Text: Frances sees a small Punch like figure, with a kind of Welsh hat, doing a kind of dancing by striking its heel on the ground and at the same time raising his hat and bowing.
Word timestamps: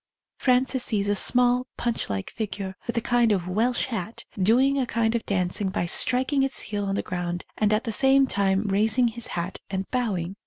Frances 0.39 0.83
sees 0.83 1.07
a 1.09 1.13
small 1.13 1.67
Punch 1.77 2.09
like 2.09 2.31
figure, 2.31 2.75
with 2.87 2.97
a 2.97 3.01
kind 3.01 3.31
of 3.31 3.47
Welsh 3.47 3.85
hat, 3.85 4.25
doing 4.41 4.79
a 4.79 4.87
kind 4.87 5.13
of 5.13 5.23
dancing 5.27 5.69
by 5.69 5.85
striking 5.85 6.41
its 6.41 6.61
heel 6.61 6.85
on 6.85 6.95
the 6.95 7.03
ground 7.03 7.45
and 7.55 7.71
at 7.71 7.83
the 7.83 7.91
same 7.91 8.25
time 8.25 8.63
raising 8.63 9.09
his 9.09 9.27
hat 9.37 9.59
and 9.69 9.87
bowing. 9.91 10.37